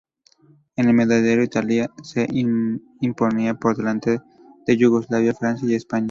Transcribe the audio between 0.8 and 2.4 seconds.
el medallero, Italia se